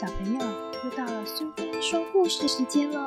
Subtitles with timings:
[0.00, 0.38] 小朋友，
[0.84, 3.04] 又到了苏菲说故事时间喽！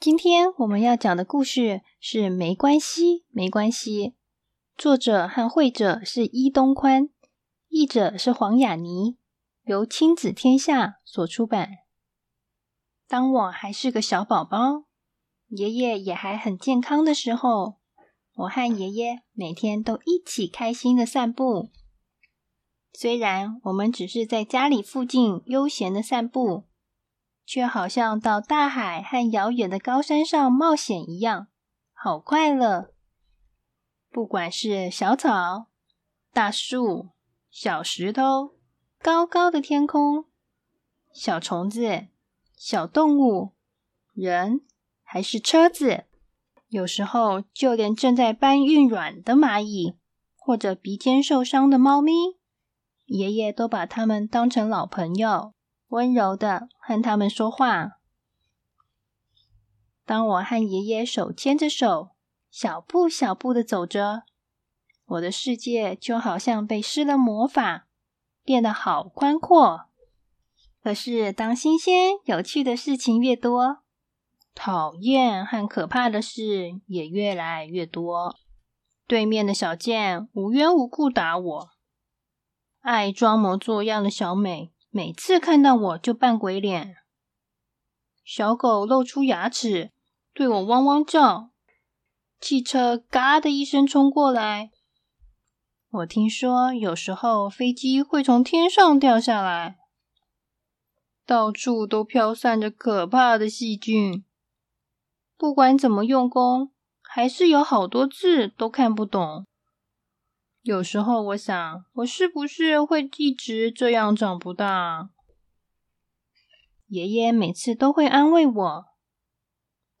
[0.00, 4.08] 今天我们要讲的故事是《没关系，没关系》。
[4.76, 7.10] 作者和绘者是伊东宽，
[7.68, 9.18] 译者是黄雅妮，
[9.62, 11.70] 由亲子天下所出版。
[13.06, 14.85] 当我还是个小宝宝。
[15.48, 17.76] 爷爷也还很健康的时候，
[18.34, 21.70] 我和爷爷每天都一起开心的散步。
[22.92, 26.64] 虽然我们只是在家里附近悠闲的散步，
[27.44, 31.48] 却好像到大海和遥远的高山上冒险一样，
[31.92, 32.92] 好快乐。
[34.10, 35.66] 不管是小草、
[36.32, 37.10] 大树、
[37.50, 38.56] 小石头、
[38.98, 40.24] 高高的天空、
[41.12, 42.08] 小虫子、
[42.56, 43.52] 小动物、
[44.12, 44.62] 人。
[45.08, 46.04] 还是车子，
[46.68, 49.94] 有时候就连正在搬运卵的蚂蚁，
[50.34, 52.12] 或者鼻尖受伤的猫咪，
[53.06, 55.54] 爷爷都把它们当成老朋友，
[55.88, 57.92] 温柔的和他们说话。
[60.04, 62.10] 当我和爷爷手牵着手，
[62.50, 64.24] 小步小步的走着，
[65.06, 67.86] 我的世界就好像被施了魔法，
[68.42, 69.86] 变得好宽阔。
[70.82, 73.84] 可是，当新鲜有趣的事情越多，
[74.56, 78.34] 讨厌和可怕的事也越来越多。
[79.06, 81.70] 对面的小健无缘无故打我，
[82.80, 86.96] 爱装模作样的小美每次看到我就扮鬼脸。
[88.24, 89.92] 小狗露出牙齿
[90.32, 91.50] 对我汪汪叫，
[92.40, 94.72] 汽车嘎的一声冲过来。
[95.90, 99.76] 我听说有时候飞机会从天上掉下来，
[101.24, 104.24] 到处都飘散着可怕的细菌。
[105.38, 106.72] 不管怎么用功，
[107.02, 109.46] 还是有好多字都看不懂。
[110.62, 115.10] 有时候我想，我是不是会一直这样长不大？
[116.86, 118.84] 爷爷每次都会安慰我，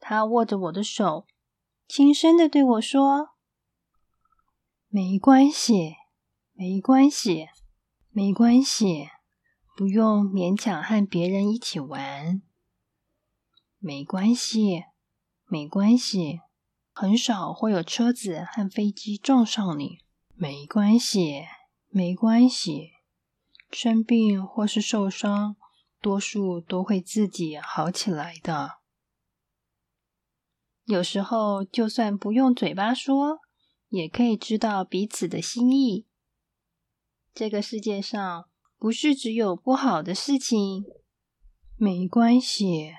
[0.00, 1.26] 他握着我的手，
[1.86, 3.30] 轻声的对我说
[4.88, 5.96] ：“没关系，
[6.54, 7.48] 没关系，
[8.10, 9.10] 没关系，
[9.76, 12.40] 不用勉强和别人一起玩，
[13.78, 14.84] 没关系。”
[15.48, 16.40] 没关系，
[16.92, 20.00] 很少会有车子和飞机撞上你。
[20.34, 21.44] 没关系，
[21.88, 22.90] 没关系，
[23.70, 25.56] 生病或是受伤，
[26.00, 28.78] 多数都会自己好起来的。
[30.84, 33.38] 有时候，就算不用嘴巴说，
[33.88, 36.06] 也可以知道彼此的心意。
[37.32, 40.84] 这个世界上不是只有不好的事情。
[41.76, 42.92] 没关系，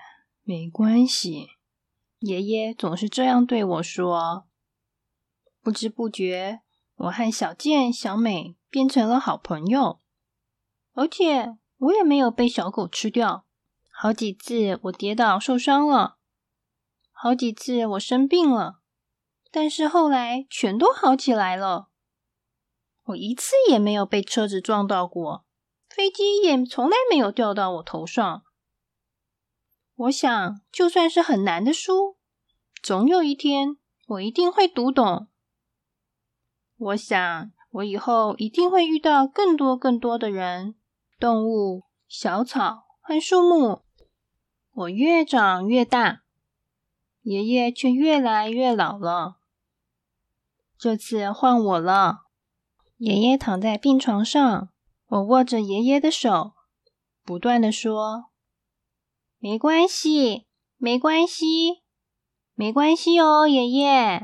[0.44, 1.57] 没关系。
[2.20, 4.48] 爷爷总是这样对我说。
[5.62, 6.62] 不知不觉，
[6.96, 10.00] 我和小健、小美变成了好朋友，
[10.94, 13.46] 而且我也没有被小狗吃掉。
[13.92, 16.18] 好几次我跌倒受伤了，
[17.12, 18.80] 好几次我生病了，
[19.52, 21.90] 但是后来全都好起来了。
[23.06, 25.46] 我一次也没有被车子撞到过，
[25.90, 28.44] 飞机也从来没有掉到我头上。
[29.98, 32.18] 我想，就算是很难的书，
[32.84, 35.28] 总有一天我一定会读懂。
[36.78, 40.76] 我想，我以后一定会遇到更多更多的人、
[41.18, 43.82] 动物、小草和树木。
[44.72, 46.22] 我越长越大，
[47.24, 49.40] 爷爷却越来越老了。
[50.78, 52.26] 这次换我了。
[52.98, 54.70] 爷爷躺在病床上，
[55.08, 56.54] 我握着爷爷的手，
[57.24, 58.26] 不断的说。
[59.40, 61.84] 没关系，没关系，
[62.56, 64.20] 没关系哦，爷爷。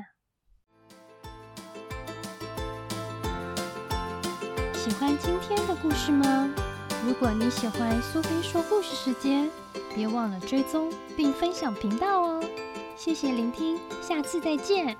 [4.74, 6.52] 喜欢今天的故事吗？
[7.06, 9.48] 如果你喜欢苏菲说故事时间，
[9.94, 12.44] 别忘了追踪并分享频道哦。
[12.98, 14.98] 谢谢聆听，下次再见。